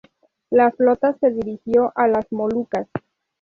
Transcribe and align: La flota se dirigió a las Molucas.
La 0.49 0.71
flota 0.71 1.15
se 1.19 1.29
dirigió 1.29 1.91
a 1.95 2.07
las 2.07 2.25
Molucas. 2.31 2.87